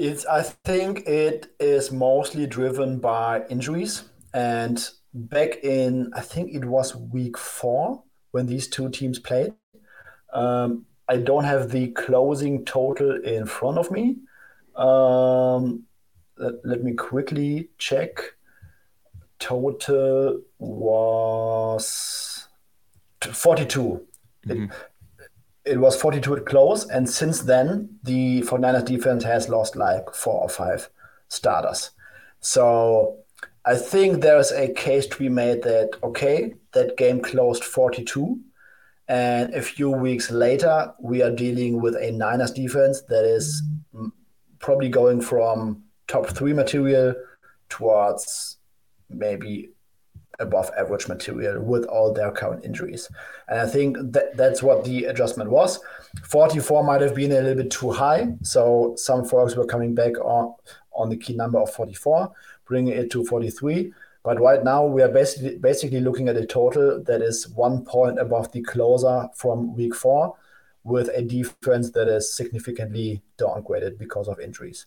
[0.00, 4.04] It's, I think it is mostly driven by injuries.
[4.32, 4.82] And
[5.12, 9.52] back in, I think it was week four when these two teams played.
[10.32, 14.16] Um, I don't have the closing total in front of me.
[14.74, 15.82] Um,
[16.38, 18.22] let, let me quickly check.
[19.38, 22.48] Total was
[23.20, 24.06] 42.
[24.48, 24.62] Mm-hmm.
[24.64, 24.70] It,
[25.70, 30.42] it was 42 at close, and since then, the 49ers defense has lost like four
[30.42, 30.90] or five
[31.28, 31.90] starters.
[32.40, 33.18] So
[33.64, 38.40] I think there's a case to be made that, okay, that game closed 42.
[39.06, 43.62] And a few weeks later, we are dealing with a Niners defense that is
[44.58, 47.14] probably going from top three material
[47.68, 48.56] towards
[49.08, 49.70] maybe
[50.40, 53.08] above average material with all their current injuries.
[53.48, 55.80] And I think that that's what the adjustment was.
[56.24, 58.28] 44 might have been a little bit too high.
[58.42, 60.54] So some folks were coming back on,
[60.92, 62.32] on the key number of 44,
[62.66, 63.92] bringing it to 43.
[64.22, 68.18] But right now we are basically basically looking at a total that is one point
[68.18, 70.36] above the closer from week four,
[70.84, 74.86] with a defense that is significantly downgraded because of injuries.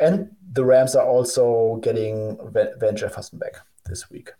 [0.00, 4.30] And the Rams are also getting Van Jefferson back this week.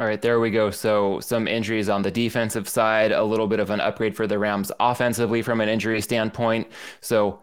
[0.00, 0.72] All right, there we go.
[0.72, 4.40] So some injuries on the defensive side, a little bit of an upgrade for the
[4.40, 6.66] Rams offensively from an injury standpoint.
[7.00, 7.42] So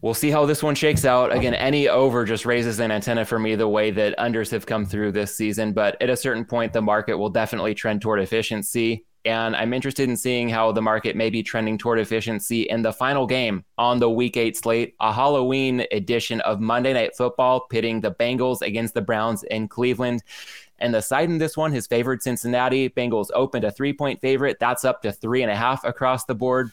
[0.00, 1.34] we'll see how this one shakes out.
[1.34, 4.86] Again, any over just raises an antenna for me the way that unders have come
[4.86, 5.72] through this season.
[5.72, 9.04] But at a certain point, the market will definitely trend toward efficiency.
[9.24, 12.92] And I'm interested in seeing how the market may be trending toward efficiency in the
[12.92, 18.00] final game on the week eight slate, a Halloween edition of Monday Night Football, pitting
[18.00, 20.22] the Bengals against the Browns in Cleveland.
[20.80, 22.88] And the side in this one has favored Cincinnati.
[22.88, 24.58] Bengals opened a three point favorite.
[24.58, 26.70] That's up to three and a half across the board.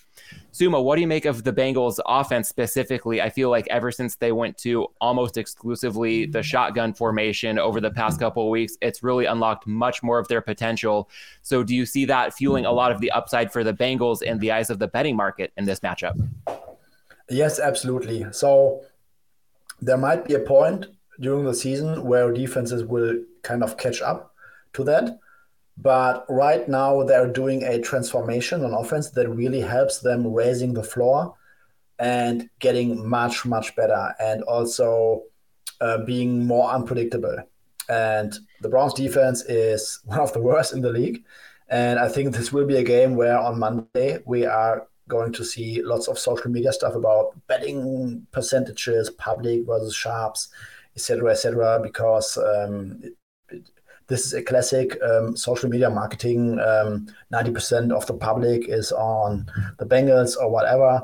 [0.51, 3.21] Suma, what do you make of the Bengals offense specifically?
[3.21, 7.91] I feel like ever since they went to almost exclusively the shotgun formation over the
[7.91, 11.09] past couple of weeks, it's really unlocked much more of their potential.
[11.43, 14.39] So do you see that fueling a lot of the upside for the Bengals in
[14.39, 16.19] the eyes of the betting market in this matchup?
[17.29, 18.25] Yes, absolutely.
[18.31, 18.83] So
[19.81, 20.87] there might be a point
[21.19, 24.33] during the season where defenses will kind of catch up
[24.73, 25.19] to that.
[25.77, 30.83] But right now, they're doing a transformation on offense that really helps them raising the
[30.83, 31.35] floor
[31.99, 35.23] and getting much, much better and also
[35.81, 37.37] uh, being more unpredictable.
[37.89, 41.23] And the Browns defense is one of the worst in the league.
[41.69, 45.43] And I think this will be a game where on Monday we are going to
[45.43, 50.49] see lots of social media stuff about betting percentages, public versus sharps,
[50.97, 51.79] etc., etc.
[51.81, 53.13] because um, it,
[53.49, 53.69] it,
[54.07, 56.59] this is a classic um, social media marketing.
[56.59, 59.45] Um, 90% of the public is on
[59.77, 61.01] the Bengals or whatever.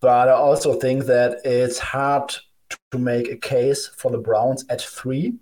[0.00, 2.32] But I also think that it's hard
[2.92, 5.34] to make a case for the Browns at three.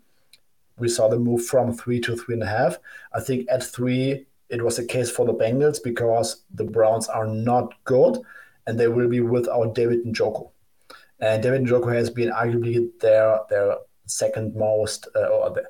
[0.79, 2.79] We saw the move from three to three and a half.
[3.13, 7.27] I think at three, it was a case for the Bengals because the Browns are
[7.27, 8.19] not good
[8.67, 10.49] and they will be without David and Njoku.
[11.23, 15.63] And David Njoku has been arguably their their second most uh, or the,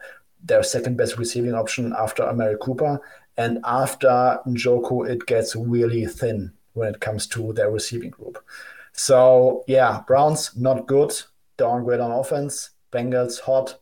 [0.42, 3.00] their second best receiving option after Amari Cooper.
[3.36, 8.42] And after Njoku, it gets really thin when it comes to their receiving group.
[8.92, 11.12] So yeah, Browns not good,
[11.58, 12.70] downgrade on offense.
[12.90, 13.78] Bengals hot.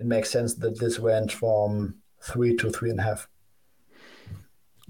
[0.00, 3.28] It makes sense that this went from three to three and a half.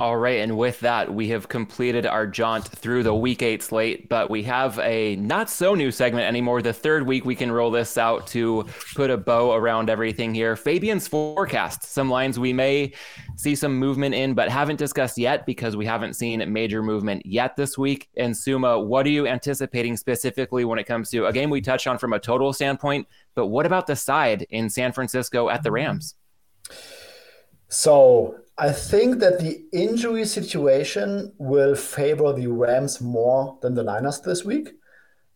[0.00, 4.09] All right, and with that, we have completed our jaunt through the week eight slate,
[4.09, 6.62] but we have a not so new segment anymore.
[6.62, 10.57] The third week we can roll this out to put a bow around everything here.
[10.57, 12.92] Fabian's forecast, some lines we may
[13.37, 17.54] see some movement in, but haven't discussed yet because we haven't seen major movement yet
[17.54, 18.08] this week.
[18.16, 21.87] And Suma, what are you anticipating specifically when it comes to a game we touched
[21.87, 23.06] on from a total standpoint?
[23.37, 26.16] But what about the side in San Francisco at the Rams?
[27.69, 34.21] So I think that the injury situation will favor the Rams more than the Niners
[34.21, 34.71] this week.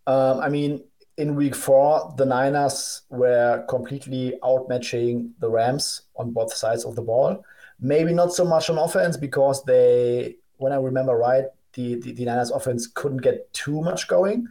[0.06, 0.84] Um, I mean,
[1.16, 7.02] in week four, the Niners were completely outmatching the Rams on both sides of the
[7.02, 7.44] ball.
[7.80, 12.24] Maybe not so much on offense because they, when I remember right, the, the, the
[12.24, 14.46] Niners offense couldn't get too much going.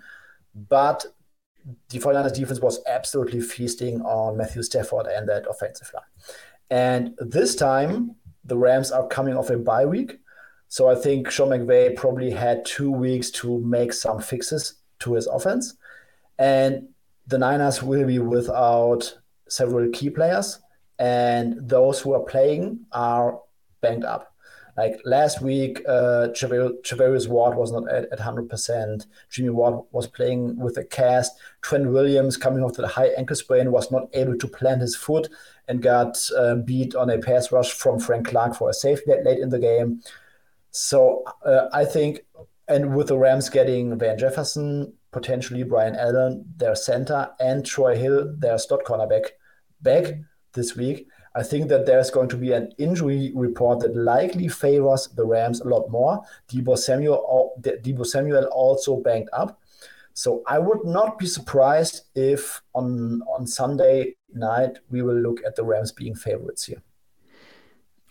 [0.68, 1.06] But
[1.90, 6.04] the 49ers defense was absolutely feasting on Matthew Stafford and that offensive line.
[6.70, 8.17] And this time,
[8.48, 10.20] the Rams are coming off a bye week.
[10.70, 15.28] So I think Sean McVay probably had two weeks to make some fixes to his
[15.28, 15.76] offense.
[16.40, 16.90] And
[17.28, 19.18] the Niners will be without
[19.50, 20.60] several key players,
[21.00, 23.40] and those who are playing are
[23.82, 24.34] banged up.
[24.78, 29.08] Like last week, uh, Ward was not at, at 100%.
[29.32, 31.32] Jimmy Ward was playing with a cast.
[31.62, 35.30] Trent Williams, coming off the high ankle sprain, was not able to plant his foot
[35.68, 39.40] and got uh, beat on a pass rush from Frank Clark for a safety late
[39.40, 40.02] in the game.
[40.70, 42.20] So uh, I think,
[42.68, 48.36] and with the Rams getting Van Jefferson, potentially Brian Allen, their center, and Troy Hill,
[48.38, 49.30] their slot cornerback,
[49.82, 50.14] back
[50.54, 51.08] this week,
[51.38, 55.62] I think that there's going to be an injury report that likely favors the Rams
[55.62, 56.24] a lot more.
[56.50, 59.62] Deebo Samuel, Deebo Samuel also banked up.
[60.16, 65.56] So I would not be surprised if on on Sunday night we will look at
[65.56, 66.82] the Rams being favorites here.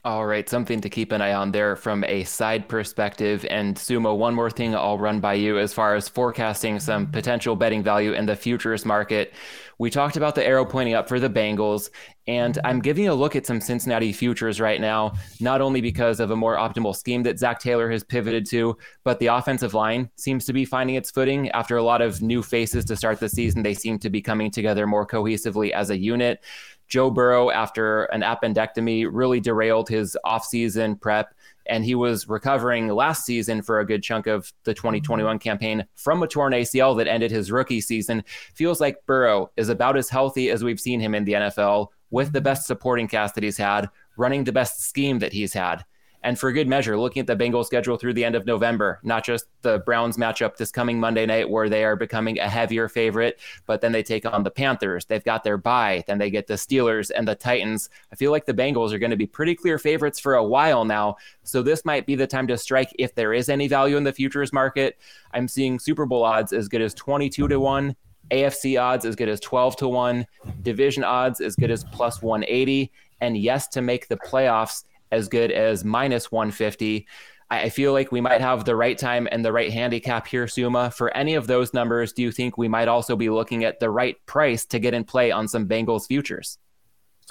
[0.06, 3.44] All right, something to keep an eye on there from a side perspective.
[3.50, 7.12] And Suma, one more thing I'll run by you as far as forecasting some mm-hmm.
[7.12, 9.34] potential betting value in the futures market.
[9.78, 11.90] We talked about the arrow pointing up for the Bengals,
[12.28, 12.66] and mm-hmm.
[12.66, 16.36] I'm giving a look at some Cincinnati futures right now, not only because of a
[16.36, 20.52] more optimal scheme that Zac Taylor has pivoted to, but the offensive line seems to
[20.52, 23.64] be finding its footing after a lot of new faces to start the season.
[23.64, 26.44] They seem to be coming together more cohesively as a unit.
[26.88, 31.34] Joe Burrow, after an appendectomy, really derailed his offseason prep.
[31.68, 36.22] And he was recovering last season for a good chunk of the 2021 campaign from
[36.22, 38.22] a torn ACL that ended his rookie season.
[38.54, 42.32] Feels like Burrow is about as healthy as we've seen him in the NFL with
[42.32, 45.84] the best supporting cast that he's had, running the best scheme that he's had.
[46.26, 49.24] And for good measure, looking at the Bengals schedule through the end of November, not
[49.24, 53.38] just the Browns matchup this coming Monday night where they are becoming a heavier favorite,
[53.64, 55.04] but then they take on the Panthers.
[55.04, 56.02] They've got their bye.
[56.08, 57.90] Then they get the Steelers and the Titans.
[58.12, 60.84] I feel like the Bengals are going to be pretty clear favorites for a while
[60.84, 61.14] now.
[61.44, 64.12] So this might be the time to strike if there is any value in the
[64.12, 64.98] futures market.
[65.32, 67.94] I'm seeing Super Bowl odds as good as 22 to 1.
[68.32, 70.26] AFC odds as good as 12 to 1,
[70.62, 75.50] division odds as good as plus 180, and yes to make the playoffs as good
[75.50, 77.06] as minus 150.
[77.48, 80.90] I feel like we might have the right time and the right handicap here, Suma.
[80.90, 83.88] For any of those numbers, do you think we might also be looking at the
[83.88, 86.58] right price to get in play on some Bengals futures?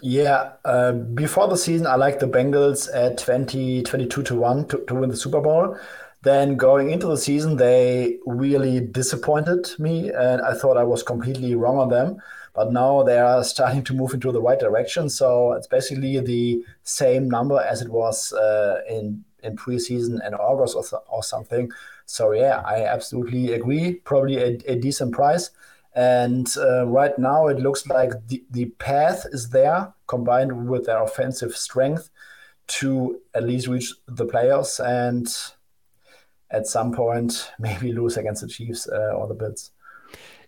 [0.02, 4.86] Yeah, uh, before the season, I like the Bengals at 20, 22 to 1 to,
[4.88, 5.78] to win the Super Bowl.
[6.22, 11.56] Then going into the season, they really disappointed me, and I thought I was completely
[11.56, 12.22] wrong on them
[12.56, 15.10] but now they are starting to move into the right direction.
[15.10, 20.76] So it's basically the same number as it was uh, in in preseason in August
[20.76, 21.72] or, or something.
[22.06, 23.96] So yeah, I absolutely agree.
[23.96, 25.52] Probably a, a decent price.
[25.96, 31.02] And uh, right now, it looks like the, the path is there, combined with their
[31.02, 32.10] offensive strength,
[32.68, 35.28] to at least reach the playoffs and
[36.52, 39.72] at some point maybe lose against the Chiefs uh, or the Bills.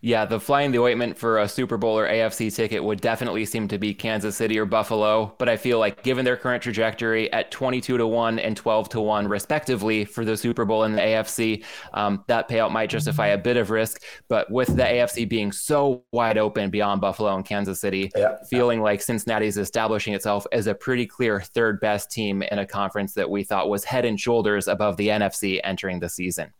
[0.02, 3.68] Yeah, the flying the ointment for a Super Bowl or AFC ticket would definitely seem
[3.70, 5.36] to be Kansas City or Buffalo.
[5.38, 9.02] But I feel like given their current trajectory at 22 to 1 and 12 to
[9.02, 13.38] 1, respectively, for the Super Bowl and the AFC, um, that payout might justify a
[13.38, 14.04] bit of risk.
[14.28, 18.36] But with the AFC being so wide open beyond Buffalo and Kansas City, yeah.
[18.50, 23.14] feeling like Cincinnati's establishing itself as a pretty clear third best team in a conference
[23.14, 26.54] that we thought was head and shoulders above the NFC entering the season.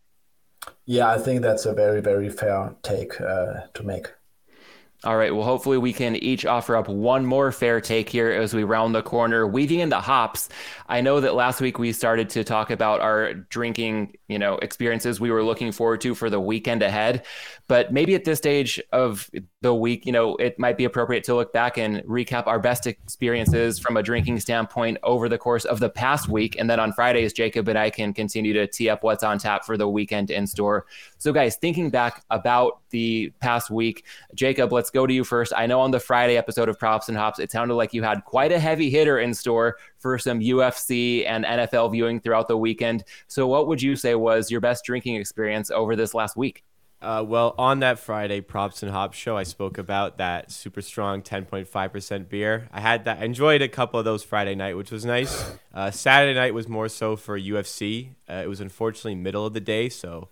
[0.86, 4.08] Yeah, I think that's a very, very fair take uh, to make.
[5.04, 5.34] All right.
[5.34, 8.96] Well, hopefully we can each offer up one more fair take here as we round
[8.96, 10.50] the corner, weaving in the hops.
[10.90, 15.20] I know that last week we started to talk about our drinking, you know, experiences
[15.20, 17.26] we were looking forward to for the weekend ahead.
[17.68, 19.30] But maybe at this stage of
[19.62, 22.88] the week, you know, it might be appropriate to look back and recap our best
[22.88, 26.56] experiences from a drinking standpoint over the course of the past week.
[26.58, 29.66] And then on Fridays, Jacob and I can continue to tee up what's on tap
[29.66, 30.86] for the weekend in store.
[31.18, 35.54] So, guys, thinking back about the past week, Jacob, let's go to you first.
[35.56, 38.24] I know on the Friday episode of Props and Hops, it sounded like you had
[38.26, 43.04] quite a heavy hitter in store for some UFC and NFL viewing throughout the weekend.
[43.28, 46.64] So, what would you say was your best drinking experience over this last week?
[47.00, 51.22] Uh, well, on that Friday props and hops show, I spoke about that super strong
[51.22, 52.68] 10.5% beer.
[52.72, 53.22] I had that.
[53.22, 55.58] Enjoyed a couple of those Friday night, which was nice.
[55.74, 58.16] Uh, Saturday night was more so for UFC.
[58.28, 60.30] Uh, it was unfortunately middle of the day, so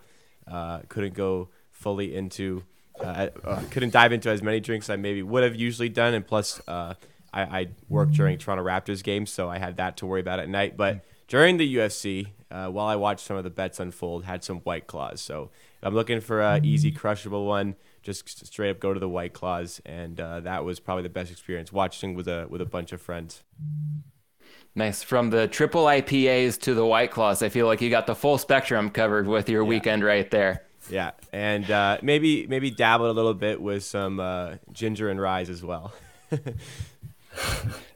[0.48, 2.64] uh, couldn't go fully into.
[3.00, 6.26] Uh, uh, couldn't dive into as many drinks I maybe would have usually done, and
[6.26, 6.96] plus I,
[7.34, 10.78] I worked during Toronto Raptors games, so I had that to worry about at night.
[10.78, 14.88] But during the UFC, while I watched some of the bets unfold, had some White
[14.88, 15.52] Claws, so
[15.86, 17.76] I'm looking for a easy crushable one.
[18.02, 21.32] Just straight up go to the White Claws, and uh, that was probably the best
[21.32, 23.44] experience watching with a with a bunch of friends.
[24.74, 25.04] Nice.
[25.04, 28.38] From the triple IPAs to the White Claws, I feel like you got the full
[28.38, 29.70] spectrum covered with your yeah.
[29.70, 30.64] weekend right there.
[30.90, 35.42] Yeah, and uh, maybe maybe dabbled a little bit with some uh, ginger and rye
[35.42, 35.94] as well.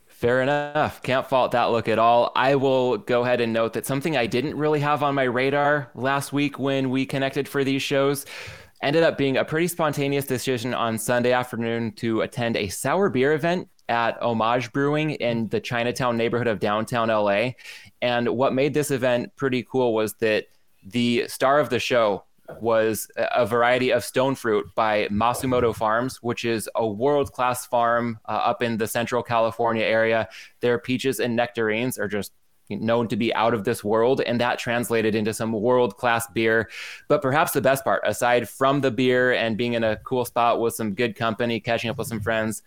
[0.08, 1.02] Fair enough.
[1.02, 2.32] Can't fault that look at all.
[2.36, 5.92] I will go ahead and note that something I didn't really have on my radar
[5.96, 8.26] last week when we connected for these shows
[8.82, 13.34] ended up being a pretty spontaneous decision on Sunday afternoon to attend a sour beer
[13.34, 17.52] event at Homage Brewing in the Chinatown neighborhood of downtown LA.
[18.02, 20.48] And what made this event pretty cool was that
[20.86, 22.24] the star of the show
[22.62, 28.20] was a variety of stone fruit by Masumoto Farms, which is a world class farm
[28.28, 30.28] uh, up in the central California area.
[30.62, 32.32] Their peaches and nectarines are just
[32.70, 36.70] known to be out of this world, and that translated into some world class beer.
[37.08, 40.60] But perhaps the best part, aside from the beer and being in a cool spot
[40.60, 42.62] with some good company, catching up with some friends,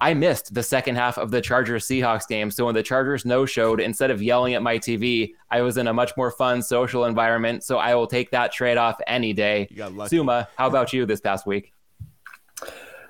[0.00, 2.50] I missed the second half of the Chargers Seahawks game.
[2.50, 5.86] So when the Chargers no showed, instead of yelling at my TV, I was in
[5.86, 7.64] a much more fun social environment.
[7.64, 9.68] So I will take that trade off any day.
[10.08, 11.72] Suma, how about you this past week?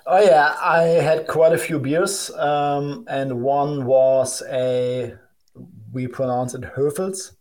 [0.09, 5.15] Oh yeah, I had quite a few beers, um, and one was a
[5.93, 7.33] we pronounce it Hövels,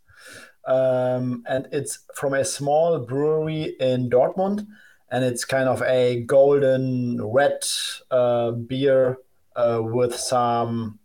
[0.65, 4.65] um, and it's from a small brewery in Dortmund,
[5.11, 7.63] and it's kind of a golden red
[8.09, 9.19] uh, beer
[9.55, 10.99] uh, with some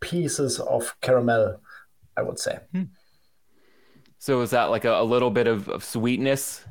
[0.00, 1.60] pieces of caramel,
[2.16, 2.58] I would say.
[2.72, 2.84] Hmm.
[4.18, 6.64] So is that like a, a little bit of, of, sweetness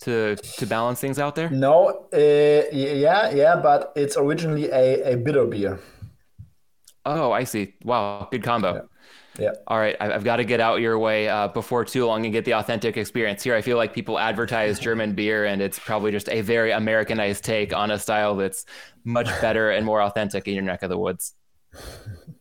[0.00, 1.50] to to balance things out there?
[1.50, 5.78] No, uh, yeah, yeah, but it's originally a, a bitter beer.
[7.06, 7.74] Oh, I see.
[7.84, 8.74] Wow, good combo.
[8.74, 8.80] Yeah.
[9.40, 9.52] Yeah.
[9.66, 12.44] All right, I've got to get out your way uh, before too long and get
[12.44, 13.42] the authentic experience.
[13.42, 17.42] Here, I feel like people advertise German beer, and it's probably just a very Americanized
[17.42, 18.66] take on a style that's
[19.04, 21.34] much better and more authentic in your neck of the woods.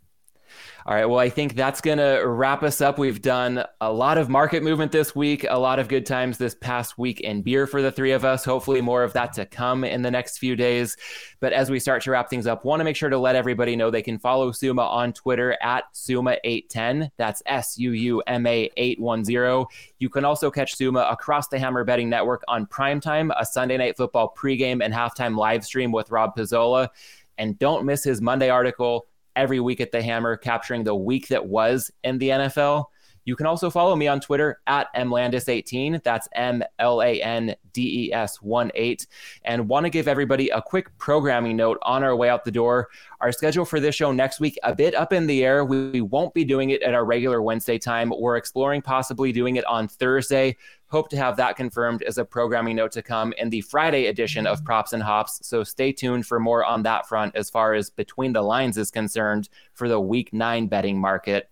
[0.90, 1.06] All right.
[1.06, 2.98] Well, I think that's going to wrap us up.
[2.98, 6.56] We've done a lot of market movement this week, a lot of good times this
[6.56, 8.44] past week in beer for the three of us.
[8.44, 10.98] Hopefully, more of that to come in the next few days.
[11.42, 13.76] But as we start to wrap things up, want to make sure to let everybody
[13.76, 17.12] know they can follow Suma on Twitter at Suma810.
[17.18, 19.66] That's S U U M A 810.
[20.00, 23.96] You can also catch Suma across the Hammer Betting Network on primetime, a Sunday night
[23.96, 26.90] football pregame and halftime live stream with Rob Pizzola.
[27.38, 29.06] And don't miss his Monday article
[29.40, 32.86] every week at the Hammer, capturing the week that was in the NFL.
[33.30, 36.02] You can also follow me on Twitter at mlandes18.
[36.02, 39.06] That's M L A N D E S 1 8.
[39.46, 42.90] And want to give everybody a quick programming note on our way out the door.
[43.22, 45.64] Our schedule for this show next week, a bit up in the air.
[45.64, 48.12] We won't be doing it at our regular Wednesday time.
[48.18, 50.58] We're exploring possibly doing it on Thursday.
[50.88, 54.48] Hope to have that confirmed as a programming note to come in the Friday edition
[54.48, 55.48] of Props and Hops.
[55.48, 58.90] So stay tuned for more on that front as far as Between the Lines is
[58.90, 61.48] concerned for the week nine betting market.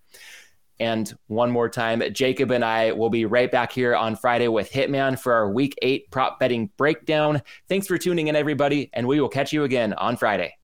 [0.80, 4.70] And one more time, Jacob and I will be right back here on Friday with
[4.70, 7.42] Hitman for our week eight prop betting breakdown.
[7.68, 10.56] Thanks for tuning in, everybody, and we will catch you again on Friday.